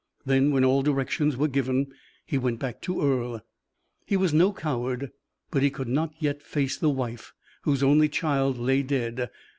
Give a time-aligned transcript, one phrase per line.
[0.25, 1.93] Then, when all directions were given,
[2.25, 3.45] he went back to Earle.
[4.03, 5.11] He was no coward,
[5.51, 7.33] but he could not yet face the wife
[7.65, 9.29] whose only child lay dead.